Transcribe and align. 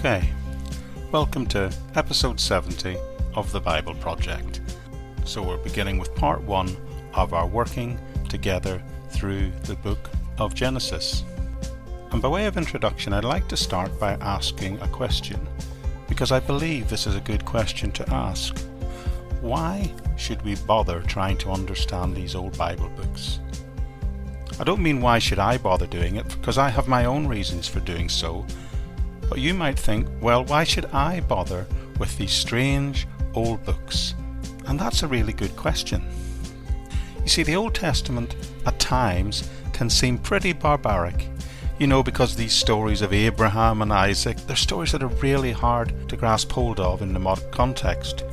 Okay, 0.00 0.26
welcome 1.12 1.44
to 1.48 1.70
episode 1.94 2.40
70 2.40 2.96
of 3.34 3.52
the 3.52 3.60
Bible 3.60 3.94
Project. 3.96 4.62
So, 5.26 5.42
we're 5.42 5.58
beginning 5.58 5.98
with 5.98 6.14
part 6.14 6.40
one 6.40 6.74
of 7.12 7.34
our 7.34 7.46
working 7.46 8.00
together 8.26 8.82
through 9.10 9.52
the 9.64 9.74
book 9.74 10.08
of 10.38 10.54
Genesis. 10.54 11.22
And 12.12 12.22
by 12.22 12.28
way 12.28 12.46
of 12.46 12.56
introduction, 12.56 13.12
I'd 13.12 13.24
like 13.24 13.46
to 13.48 13.58
start 13.58 14.00
by 14.00 14.12
asking 14.22 14.80
a 14.80 14.88
question, 14.88 15.46
because 16.08 16.32
I 16.32 16.40
believe 16.40 16.88
this 16.88 17.06
is 17.06 17.14
a 17.14 17.20
good 17.20 17.44
question 17.44 17.92
to 17.92 18.10
ask. 18.10 18.58
Why 19.42 19.92
should 20.16 20.40
we 20.40 20.54
bother 20.54 21.02
trying 21.02 21.36
to 21.38 21.50
understand 21.50 22.16
these 22.16 22.34
old 22.34 22.56
Bible 22.56 22.88
books? 22.96 23.40
I 24.58 24.64
don't 24.64 24.82
mean 24.82 25.02
why 25.02 25.18
should 25.18 25.38
I 25.38 25.58
bother 25.58 25.86
doing 25.86 26.16
it, 26.16 26.26
because 26.26 26.56
I 26.56 26.70
have 26.70 26.88
my 26.88 27.04
own 27.04 27.26
reasons 27.26 27.68
for 27.68 27.80
doing 27.80 28.08
so. 28.08 28.46
But 29.30 29.38
you 29.38 29.54
might 29.54 29.78
think, 29.78 30.08
well, 30.20 30.44
why 30.44 30.64
should 30.64 30.86
I 30.86 31.20
bother 31.20 31.64
with 31.98 32.18
these 32.18 32.32
strange 32.32 33.06
old 33.32 33.64
books? 33.64 34.14
And 34.66 34.78
that's 34.78 35.04
a 35.04 35.08
really 35.08 35.32
good 35.32 35.54
question. 35.56 36.04
You 37.22 37.28
see, 37.28 37.44
the 37.44 37.54
Old 37.54 37.76
Testament 37.76 38.34
at 38.66 38.80
times 38.80 39.48
can 39.72 39.88
seem 39.88 40.18
pretty 40.18 40.52
barbaric. 40.52 41.28
You 41.78 41.86
know, 41.86 42.02
because 42.02 42.34
these 42.34 42.52
stories 42.52 43.02
of 43.02 43.12
Abraham 43.12 43.82
and 43.82 43.92
Isaac, 43.92 44.36
they're 44.38 44.56
stories 44.56 44.92
that 44.92 45.02
are 45.02 45.16
really 45.22 45.52
hard 45.52 46.08
to 46.08 46.16
grasp 46.16 46.50
hold 46.50 46.80
of 46.80 47.00
in 47.00 47.12
the 47.12 47.20
modern 47.20 47.50
context. 47.52 48.24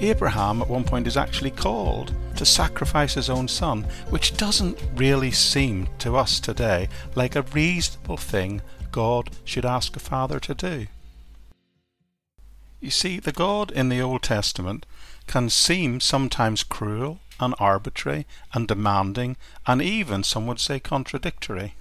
Abraham 0.00 0.60
at 0.60 0.68
one 0.68 0.84
point 0.84 1.06
is 1.06 1.16
actually 1.16 1.52
called 1.52 2.12
to 2.36 2.44
sacrifice 2.44 3.14
his 3.14 3.30
own 3.30 3.46
son, 3.46 3.86
which 4.10 4.36
doesn't 4.36 4.82
really 4.96 5.30
seem 5.30 5.88
to 5.98 6.16
us 6.16 6.40
today 6.40 6.88
like 7.14 7.36
a 7.36 7.42
reasonable 7.42 8.16
thing 8.16 8.60
God 8.94 9.30
should 9.44 9.66
ask 9.66 9.96
a 9.96 9.98
father 9.98 10.38
to 10.38 10.54
do. 10.54 10.86
You 12.80 12.92
see, 12.92 13.18
the 13.18 13.32
God 13.32 13.72
in 13.72 13.88
the 13.88 14.00
Old 14.00 14.22
Testament 14.22 14.86
can 15.26 15.50
seem 15.50 15.98
sometimes 15.98 16.62
cruel 16.62 17.18
and 17.40 17.56
arbitrary 17.58 18.24
and 18.52 18.68
demanding 18.68 19.36
and 19.66 19.82
even, 19.82 20.22
some 20.22 20.46
would 20.46 20.60
say, 20.60 20.78
contradictory. 20.78 21.74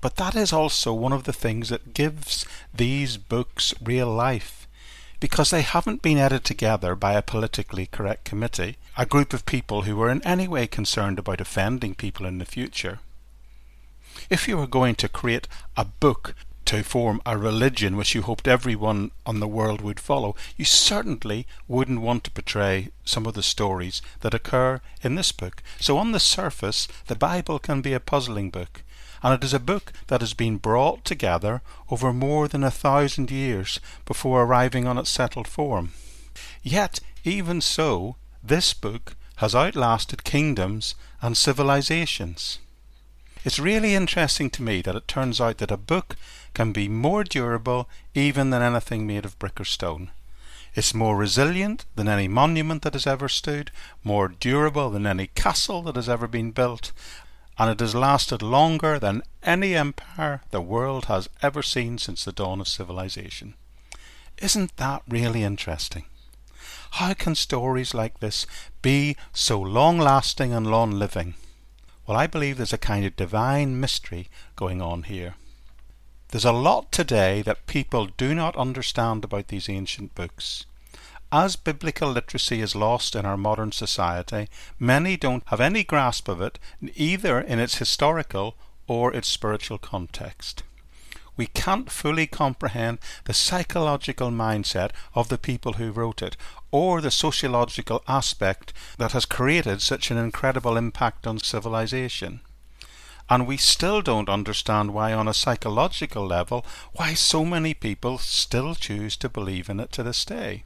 But 0.00 0.16
that 0.16 0.34
is 0.34 0.50
also 0.50 0.94
one 0.94 1.12
of 1.12 1.24
the 1.24 1.34
things 1.34 1.68
that 1.68 1.92
gives 1.92 2.46
these 2.72 3.18
books 3.18 3.74
real 3.82 4.08
life 4.10 4.66
because 5.20 5.50
they 5.50 5.60
haven't 5.60 6.00
been 6.00 6.16
edited 6.16 6.46
together 6.46 6.94
by 6.94 7.12
a 7.12 7.20
politically 7.20 7.84
correct 7.84 8.24
committee, 8.24 8.78
a 8.96 9.04
group 9.04 9.34
of 9.34 9.44
people 9.44 9.82
who 9.82 9.94
were 9.94 10.08
in 10.08 10.22
any 10.22 10.48
way 10.48 10.66
concerned 10.66 11.18
about 11.18 11.42
offending 11.42 11.94
people 11.94 12.24
in 12.24 12.38
the 12.38 12.46
future. 12.46 13.00
If 14.28 14.46
you 14.46 14.56
were 14.56 14.66
going 14.66 14.96
to 14.96 15.08
create 15.08 15.48
a 15.76 15.84
book 15.84 16.34
to 16.66 16.82
form 16.84 17.20
a 17.24 17.38
religion 17.38 17.96
which 17.96 18.14
you 18.14 18.22
hoped 18.22 18.46
everyone 18.46 19.10
on 19.24 19.40
the 19.40 19.48
world 19.48 19.80
would 19.80 19.98
follow, 19.98 20.36
you 20.56 20.64
certainly 20.64 21.46
wouldn't 21.66 22.00
want 22.00 22.24
to 22.24 22.30
portray 22.30 22.90
some 23.04 23.26
of 23.26 23.34
the 23.34 23.42
stories 23.42 24.02
that 24.20 24.34
occur 24.34 24.80
in 25.02 25.14
this 25.14 25.32
book. 25.32 25.62
So, 25.80 25.98
on 25.98 26.12
the 26.12 26.20
surface, 26.20 26.86
the 27.06 27.16
Bible 27.16 27.58
can 27.58 27.80
be 27.80 27.92
a 27.92 28.00
puzzling 28.00 28.50
book 28.50 28.82
and 29.22 29.34
it 29.34 29.44
is 29.44 29.52
a 29.52 29.60
book 29.60 29.92
that 30.06 30.20
has 30.20 30.34
been 30.34 30.56
brought 30.56 31.04
together 31.04 31.62
over 31.90 32.12
more 32.12 32.48
than 32.48 32.64
a 32.64 32.70
thousand 32.70 33.30
years 33.30 33.80
before 34.06 34.42
arriving 34.42 34.86
on 34.86 34.98
its 34.98 35.10
settled 35.10 35.46
form. 35.46 35.92
Yet, 36.62 37.00
even 37.24 37.60
so, 37.60 38.16
this 38.42 38.72
book 38.72 39.16
has 39.36 39.54
outlasted 39.54 40.24
kingdoms 40.24 40.94
and 41.20 41.36
civilizations. 41.36 42.58
It's 43.42 43.58
really 43.58 43.94
interesting 43.94 44.50
to 44.50 44.62
me 44.62 44.82
that 44.82 44.94
it 44.94 45.08
turns 45.08 45.40
out 45.40 45.58
that 45.58 45.70
a 45.70 45.78
book 45.78 46.16
can 46.52 46.72
be 46.72 46.88
more 46.88 47.24
durable 47.24 47.88
even 48.14 48.50
than 48.50 48.60
anything 48.60 49.06
made 49.06 49.24
of 49.24 49.38
brick 49.38 49.58
or 49.58 49.64
stone. 49.64 50.10
It's 50.74 50.94
more 50.94 51.16
resilient 51.16 51.86
than 51.96 52.06
any 52.06 52.28
monument 52.28 52.82
that 52.82 52.92
has 52.92 53.06
ever 53.06 53.28
stood, 53.28 53.70
more 54.04 54.28
durable 54.28 54.90
than 54.90 55.06
any 55.06 55.28
castle 55.28 55.82
that 55.82 55.96
has 55.96 56.08
ever 56.08 56.28
been 56.28 56.50
built, 56.50 56.92
and 57.58 57.70
it 57.70 57.80
has 57.80 57.94
lasted 57.94 58.42
longer 58.42 58.98
than 58.98 59.22
any 59.42 59.74
empire 59.74 60.42
the 60.50 60.60
world 60.60 61.06
has 61.06 61.28
ever 61.42 61.62
seen 61.62 61.96
since 61.96 62.24
the 62.24 62.32
dawn 62.32 62.60
of 62.60 62.68
civilization. 62.68 63.54
Isn't 64.38 64.76
that 64.76 65.02
really 65.08 65.42
interesting? 65.42 66.04
How 66.92 67.14
can 67.14 67.34
stories 67.34 67.94
like 67.94 68.20
this 68.20 68.46
be 68.82 69.16
so 69.32 69.58
long 69.58 69.98
lasting 69.98 70.52
and 70.52 70.70
long 70.70 70.90
living? 70.90 71.34
Well, 72.10 72.18
I 72.18 72.26
believe 72.26 72.56
there's 72.56 72.72
a 72.72 72.76
kind 72.76 73.04
of 73.06 73.14
divine 73.14 73.78
mystery 73.78 74.26
going 74.56 74.82
on 74.82 75.04
here. 75.04 75.36
There's 76.30 76.44
a 76.44 76.50
lot 76.50 76.90
today 76.90 77.40
that 77.42 77.68
people 77.68 78.06
do 78.06 78.34
not 78.34 78.56
understand 78.56 79.22
about 79.22 79.46
these 79.46 79.68
ancient 79.68 80.16
books. 80.16 80.66
As 81.30 81.54
biblical 81.54 82.10
literacy 82.10 82.60
is 82.62 82.74
lost 82.74 83.14
in 83.14 83.24
our 83.24 83.36
modern 83.36 83.70
society, 83.70 84.48
many 84.76 85.16
don't 85.16 85.44
have 85.50 85.60
any 85.60 85.84
grasp 85.84 86.26
of 86.26 86.40
it, 86.40 86.58
either 86.96 87.40
in 87.40 87.60
its 87.60 87.78
historical 87.78 88.56
or 88.88 89.14
its 89.14 89.28
spiritual 89.28 89.78
context. 89.78 90.64
We 91.40 91.46
can't 91.46 91.90
fully 91.90 92.26
comprehend 92.26 92.98
the 93.24 93.32
psychological 93.32 94.28
mindset 94.30 94.90
of 95.14 95.30
the 95.30 95.38
people 95.38 95.72
who 95.72 95.90
wrote 95.90 96.20
it, 96.20 96.36
or 96.70 97.00
the 97.00 97.10
sociological 97.10 98.02
aspect 98.06 98.74
that 98.98 99.12
has 99.12 99.24
created 99.24 99.80
such 99.80 100.10
an 100.10 100.18
incredible 100.18 100.76
impact 100.76 101.26
on 101.26 101.38
civilization. 101.38 102.42
And 103.30 103.46
we 103.46 103.56
still 103.56 104.02
don't 104.02 104.28
understand 104.28 104.92
why, 104.92 105.14
on 105.14 105.28
a 105.28 105.32
psychological 105.32 106.26
level, 106.26 106.62
why 106.92 107.14
so 107.14 107.42
many 107.46 107.72
people 107.72 108.18
still 108.18 108.74
choose 108.74 109.16
to 109.16 109.30
believe 109.30 109.70
in 109.70 109.80
it 109.80 109.92
to 109.92 110.02
this 110.02 110.26
day. 110.26 110.64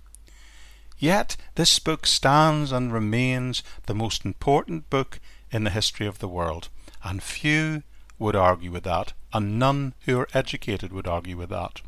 Yet 0.99 1.37
this 1.55 1.79
book 1.79 2.05
stands 2.05 2.73
and 2.73 2.93
remains 2.93 3.63
the 3.87 3.95
most 3.95 4.25
important 4.25 4.91
book 4.91 5.21
in 5.53 5.63
the 5.63 5.71
history 5.71 6.09
of 6.09 6.19
the 6.19 6.27
world, 6.27 6.69
and 7.05 7.23
few 7.23 7.85
would 8.19 8.35
argue 8.35 8.73
with 8.73 8.83
that, 8.83 9.13
and 9.35 9.59
none 9.59 9.93
who 10.07 10.19
are 10.19 10.29
educated 10.33 10.93
would 10.93 11.09
argue 11.09 11.37
with 11.37 11.51
that. 11.51 11.83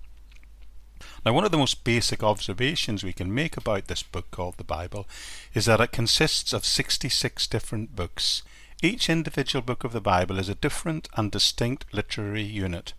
Now, 1.25 1.33
one 1.33 1.45
of 1.45 1.51
the 1.51 1.59
most 1.59 1.85
basic 1.85 2.23
observations 2.23 3.05
we 3.05 3.13
can 3.13 3.35
make 3.35 3.57
about 3.57 3.87
this 3.87 4.03
book 4.03 4.31
called 4.31 4.57
the 4.57 4.65
Bible 4.65 5.07
is 5.55 5.67
that 5.67 5.81
it 5.81 5.93
consists 5.93 6.53
of 6.53 6.67
66 6.67 7.47
different 7.47 7.95
books. 7.95 8.43
Each 8.83 9.09
individual 9.09 9.63
book 9.63 9.85
of 9.85 9.93
the 9.93 10.01
Bible 10.01 10.39
is 10.39 10.49
a 10.49 10.55
different 10.55 11.09
and 11.17 11.31
distinct 11.31 11.87
literary 11.93 12.43
unit. 12.43 12.93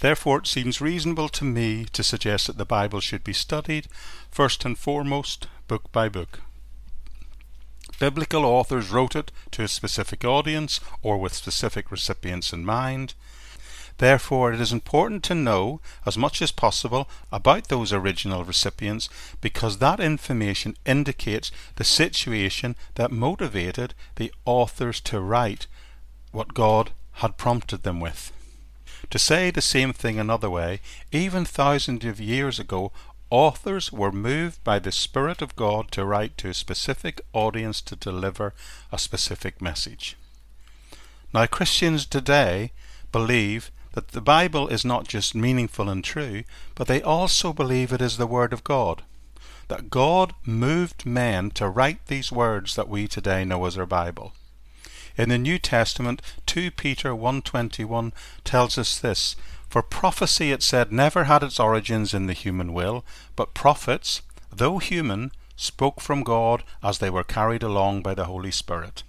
Therefore, 0.00 0.38
it 0.38 0.46
seems 0.46 0.80
reasonable 0.80 1.28
to 1.30 1.44
me 1.44 1.84
to 1.92 2.02
suggest 2.02 2.46
that 2.46 2.58
the 2.58 2.64
Bible 2.64 3.00
should 3.00 3.22
be 3.22 3.32
studied, 3.32 3.88
first 4.30 4.64
and 4.64 4.78
foremost, 4.78 5.46
book 5.68 5.90
by 5.92 6.08
book. 6.08 6.40
Biblical 7.98 8.44
authors 8.44 8.90
wrote 8.90 9.14
it 9.14 9.30
to 9.52 9.62
a 9.62 9.68
specific 9.68 10.24
audience 10.24 10.80
or 11.02 11.16
with 11.18 11.32
specific 11.32 11.90
recipients 11.90 12.52
in 12.52 12.64
mind. 12.64 13.14
Therefore, 13.98 14.52
it 14.52 14.60
is 14.60 14.72
important 14.72 15.22
to 15.24 15.34
know 15.34 15.80
as 16.04 16.18
much 16.18 16.42
as 16.42 16.50
possible 16.50 17.08
about 17.30 17.68
those 17.68 17.92
original 17.92 18.44
recipients 18.44 19.08
because 19.40 19.78
that 19.78 20.00
information 20.00 20.76
indicates 20.84 21.52
the 21.76 21.84
situation 21.84 22.74
that 22.96 23.12
motivated 23.12 23.94
the 24.16 24.32
authors 24.44 25.00
to 25.02 25.20
write 25.20 25.66
what 26.32 26.54
God 26.54 26.90
had 27.18 27.36
prompted 27.36 27.84
them 27.84 28.00
with. 28.00 28.32
To 29.10 29.18
say 29.18 29.50
the 29.50 29.62
same 29.62 29.92
thing 29.92 30.18
another 30.18 30.50
way, 30.50 30.80
even 31.12 31.44
thousands 31.44 32.04
of 32.04 32.20
years 32.20 32.58
ago, 32.58 32.90
authors 33.30 33.92
were 33.92 34.10
moved 34.10 34.62
by 34.64 34.78
the 34.78 34.92
Spirit 34.92 35.40
of 35.40 35.54
God 35.54 35.90
to 35.92 36.04
write 36.04 36.36
to 36.38 36.48
a 36.48 36.54
specific 36.54 37.20
audience 37.32 37.80
to 37.82 37.94
deliver 37.94 38.54
a 38.90 38.98
specific 38.98 39.62
message. 39.62 40.16
Now, 41.32 41.46
Christians 41.46 42.06
today 42.06 42.72
believe 43.12 43.70
that 43.94 44.08
the 44.08 44.20
Bible 44.20 44.66
is 44.68 44.84
not 44.84 45.06
just 45.06 45.36
meaningful 45.36 45.88
and 45.88 46.02
true, 46.02 46.42
but 46.74 46.88
they 46.88 47.00
also 47.00 47.52
believe 47.52 47.92
it 47.92 48.02
is 48.02 48.16
the 48.16 48.26
Word 48.26 48.52
of 48.52 48.64
God. 48.64 49.02
That 49.68 49.88
God 49.88 50.34
moved 50.44 51.06
men 51.06 51.50
to 51.52 51.68
write 51.68 52.06
these 52.06 52.32
words 52.32 52.74
that 52.74 52.88
we 52.88 53.06
today 53.06 53.44
know 53.44 53.64
as 53.66 53.78
our 53.78 53.86
Bible. 53.86 54.32
In 55.16 55.28
the 55.28 55.38
New 55.38 55.60
Testament, 55.60 56.20
2 56.46 56.72
Peter 56.72 57.10
1.21 57.10 58.12
tells 58.42 58.76
us 58.76 58.98
this, 58.98 59.36
For 59.70 59.80
prophecy, 59.80 60.50
it 60.50 60.62
said, 60.62 60.90
never 60.92 61.24
had 61.24 61.44
its 61.44 61.60
origins 61.60 62.12
in 62.12 62.26
the 62.26 62.32
human 62.32 62.72
will, 62.72 63.04
but 63.36 63.54
prophets, 63.54 64.22
though 64.52 64.78
human, 64.78 65.30
spoke 65.54 66.00
from 66.00 66.24
God 66.24 66.64
as 66.82 66.98
they 66.98 67.10
were 67.10 67.22
carried 67.22 67.62
along 67.62 68.02
by 68.02 68.14
the 68.14 68.24
Holy 68.24 68.50
Spirit. 68.50 69.04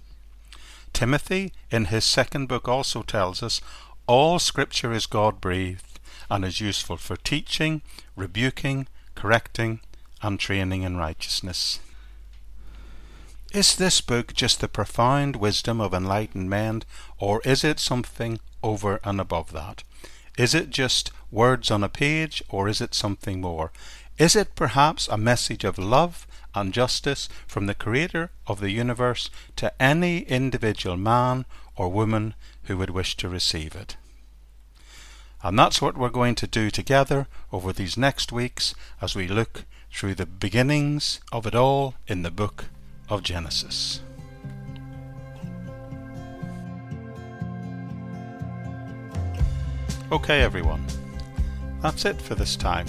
Timothy, 0.92 1.52
in 1.70 1.86
his 1.86 2.04
second 2.04 2.46
book, 2.46 2.68
also 2.68 3.02
tells 3.02 3.42
us, 3.42 3.60
All 4.06 4.38
Scripture 4.38 4.92
is 4.92 5.06
God 5.06 5.40
breathed 5.40 5.98
and 6.30 6.44
is 6.44 6.60
useful 6.60 6.96
for 6.96 7.16
teaching, 7.16 7.82
rebuking, 8.14 8.86
correcting, 9.16 9.80
and 10.22 10.38
training 10.38 10.82
in 10.82 10.96
righteousness. 10.96 11.80
Is 13.52 13.74
this 13.74 14.00
book 14.00 14.32
just 14.32 14.60
the 14.60 14.68
profound 14.68 15.36
wisdom 15.36 15.80
of 15.80 15.92
enlightened 15.92 16.48
men, 16.48 16.82
or 17.18 17.40
is 17.44 17.64
it 17.64 17.80
something 17.80 18.38
over 18.62 19.00
and 19.02 19.20
above 19.20 19.52
that? 19.52 19.82
Is 20.38 20.54
it 20.54 20.70
just 20.70 21.10
words 21.32 21.70
on 21.72 21.82
a 21.82 21.88
page, 21.88 22.44
or 22.48 22.68
is 22.68 22.80
it 22.80 22.94
something 22.94 23.40
more? 23.40 23.72
Is 24.18 24.36
it 24.36 24.54
perhaps 24.54 25.08
a 25.08 25.18
message 25.18 25.64
of 25.64 25.78
love 25.78 26.28
and 26.54 26.72
justice 26.72 27.28
from 27.46 27.66
the 27.66 27.74
Creator 27.74 28.30
of 28.46 28.60
the 28.60 28.70
universe 28.70 29.30
to 29.56 29.72
any 29.82 30.20
individual 30.20 30.96
man 30.96 31.44
or 31.76 31.88
woman 31.88 32.34
who 32.64 32.76
would 32.78 32.90
wish 32.90 33.16
to 33.18 33.28
receive 33.28 33.74
it? 33.74 33.96
And 35.42 35.58
that's 35.58 35.80
what 35.80 35.96
we're 35.96 36.08
going 36.08 36.34
to 36.36 36.46
do 36.46 36.70
together 36.70 37.28
over 37.52 37.72
these 37.72 37.96
next 37.96 38.32
weeks 38.32 38.74
as 39.00 39.14
we 39.14 39.28
look 39.28 39.64
through 39.92 40.14
the 40.14 40.26
beginnings 40.26 41.20
of 41.30 41.46
it 41.46 41.54
all 41.54 41.94
in 42.06 42.22
the 42.22 42.30
book 42.30 42.66
of 43.08 43.22
Genesis. 43.22 44.00
Okay, 50.12 50.40
everyone, 50.40 50.84
that's 51.82 52.04
it 52.04 52.20
for 52.20 52.34
this 52.34 52.56
time. 52.56 52.86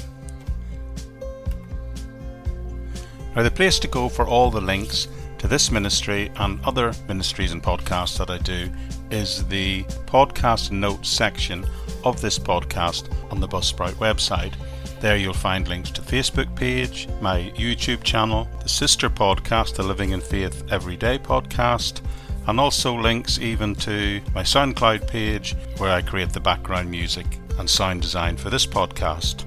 Now, 3.35 3.43
the 3.43 3.51
place 3.51 3.77
to 3.79 3.87
go 3.87 4.09
for 4.09 4.27
all 4.27 4.49
the 4.49 4.61
links 4.61 5.07
to 5.39 5.47
this 5.47 5.71
ministry 5.71 6.31
and 6.37 6.59
other 6.65 6.93
ministries 7.07 7.51
and 7.51 7.61
podcasts 7.61 8.17
that 8.17 8.29
I 8.29 8.37
do 8.39 8.69
is 9.11 9.47
the 9.47 9.83
podcast 10.05 10.71
notes 10.71 11.09
section 11.09 11.65
of 12.03 12.19
this 12.21 12.39
podcast 12.39 13.11
on 13.31 13.39
the 13.39 13.47
Buzzsprout 13.47 13.93
website. 13.93 14.53
There 14.99 15.17
you'll 15.17 15.33
find 15.33 15.67
links 15.67 15.91
to 15.91 16.01
Facebook 16.01 16.53
page, 16.55 17.07
my 17.21 17.51
YouTube 17.55 18.03
channel, 18.03 18.47
the 18.63 18.69
sister 18.69 19.09
podcast, 19.09 19.75
the 19.75 19.83
Living 19.83 20.11
in 20.11 20.21
Faith 20.21 20.63
Everyday 20.71 21.19
podcast, 21.19 22.01
and 22.47 22.59
also 22.59 22.95
links 22.95 23.37
even 23.39 23.75
to 23.75 24.21
my 24.33 24.41
SoundCloud 24.41 25.07
page 25.07 25.55
where 25.77 25.91
I 25.91 26.01
create 26.01 26.33
the 26.33 26.39
background 26.39 26.89
music 26.89 27.27
and 27.59 27.69
sound 27.69 28.01
design 28.01 28.37
for 28.37 28.49
this 28.49 28.65
podcast. 28.65 29.43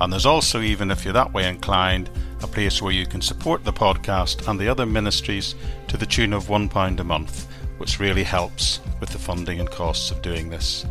And 0.00 0.12
there's 0.12 0.26
also, 0.26 0.60
even 0.60 0.90
if 0.90 1.04
you're 1.04 1.12
that 1.14 1.34
way 1.34 1.48
inclined, 1.48 2.08
a 2.42 2.46
place 2.46 2.80
where 2.80 2.92
you 2.92 3.06
can 3.06 3.20
support 3.20 3.64
the 3.64 3.72
podcast 3.72 4.48
and 4.48 4.58
the 4.58 4.68
other 4.68 4.86
ministries 4.86 5.54
to 5.88 5.96
the 5.96 6.06
tune 6.06 6.32
of 6.32 6.44
£1 6.44 7.00
a 7.00 7.04
month, 7.04 7.46
which 7.78 8.00
really 8.00 8.22
helps 8.22 8.80
with 9.00 9.10
the 9.10 9.18
funding 9.18 9.60
and 9.60 9.70
costs 9.70 10.10
of 10.10 10.22
doing 10.22 10.50
this. 10.50 10.86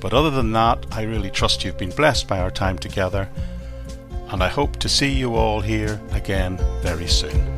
But 0.00 0.12
other 0.12 0.30
than 0.30 0.52
that, 0.52 0.86
I 0.90 1.02
really 1.02 1.30
trust 1.30 1.64
you've 1.64 1.78
been 1.78 1.90
blessed 1.90 2.28
by 2.28 2.38
our 2.40 2.50
time 2.50 2.78
together, 2.78 3.28
and 4.28 4.42
I 4.42 4.48
hope 4.48 4.76
to 4.76 4.88
see 4.88 5.12
you 5.12 5.34
all 5.34 5.60
here 5.60 6.00
again 6.12 6.58
very 6.82 7.08
soon. 7.08 7.55